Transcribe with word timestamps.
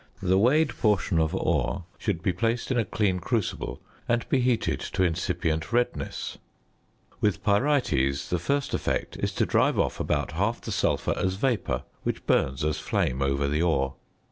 The 0.19 0.39
weighed 0.39 0.75
portion 0.79 1.19
of 1.19 1.35
ore 1.35 1.83
should 1.99 2.23
be 2.23 2.33
placed 2.33 2.71
in 2.71 2.79
a 2.79 2.85
clean 2.85 3.19
crucible 3.19 3.79
and 4.09 4.27
be 4.29 4.39
heated 4.39 4.79
to 4.79 5.03
incipient 5.03 5.71
redness: 5.71 6.39
with 7.19 7.43
pyrites 7.43 8.27
the 8.27 8.39
first 8.39 8.73
effect 8.73 9.15
is 9.17 9.31
to 9.33 9.45
drive 9.45 9.77
off 9.77 9.99
about 9.99 10.31
half 10.31 10.59
the 10.59 10.71
sulphur 10.71 11.13
as 11.15 11.35
vapour 11.35 11.83
which 12.01 12.25
burns 12.25 12.63
as 12.63 12.79
flame 12.79 13.21
over 13.21 13.47
the 13.47 13.61
ore. 13.61 13.93